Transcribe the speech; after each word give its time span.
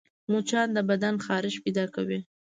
مچان 0.31 0.67
د 0.73 0.77
بدن 0.89 1.15
خارښت 1.25 1.61
پیدا 1.65 1.85
کوي 1.95 2.19